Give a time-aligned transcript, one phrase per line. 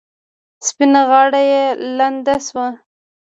[0.67, 1.65] سپینه غاړه یې
[1.97, 2.67] لنده شوه.